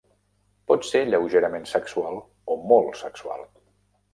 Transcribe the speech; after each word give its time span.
Pot 0.71 0.87
ser 0.91 1.01
lleugerament 1.09 1.69
sexual 1.73 2.17
o 2.55 2.59
molt 2.73 2.99
sexual. 3.03 3.49